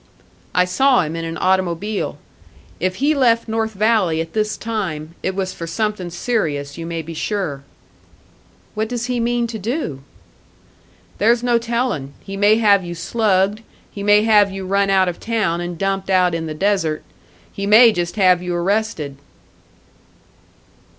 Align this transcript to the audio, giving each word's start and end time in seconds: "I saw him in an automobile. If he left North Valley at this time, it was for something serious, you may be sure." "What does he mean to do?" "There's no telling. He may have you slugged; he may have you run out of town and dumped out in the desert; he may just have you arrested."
"I 0.55 0.65
saw 0.65 1.03
him 1.03 1.15
in 1.15 1.25
an 1.25 1.37
automobile. 1.37 2.17
If 2.79 2.95
he 2.95 3.13
left 3.13 3.47
North 3.47 3.73
Valley 3.73 4.19
at 4.19 4.33
this 4.33 4.57
time, 4.57 5.13
it 5.21 5.35
was 5.35 5.53
for 5.53 5.67
something 5.67 6.09
serious, 6.09 6.75
you 6.75 6.87
may 6.87 7.03
be 7.03 7.13
sure." 7.13 7.63
"What 8.73 8.89
does 8.89 9.05
he 9.05 9.19
mean 9.19 9.45
to 9.45 9.59
do?" 9.59 10.01
"There's 11.19 11.43
no 11.43 11.59
telling. 11.59 12.15
He 12.19 12.35
may 12.35 12.55
have 12.57 12.83
you 12.83 12.95
slugged; 12.95 13.61
he 13.91 14.01
may 14.01 14.23
have 14.23 14.51
you 14.51 14.65
run 14.65 14.89
out 14.89 15.07
of 15.07 15.19
town 15.19 15.61
and 15.61 15.77
dumped 15.77 16.09
out 16.09 16.33
in 16.33 16.47
the 16.47 16.55
desert; 16.55 17.03
he 17.53 17.67
may 17.67 17.91
just 17.91 18.15
have 18.15 18.41
you 18.41 18.55
arrested." 18.55 19.17